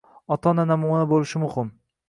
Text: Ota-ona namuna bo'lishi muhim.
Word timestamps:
Ota-ona 0.35 0.65
namuna 0.71 1.03
bo'lishi 1.13 1.45
muhim. 1.47 1.73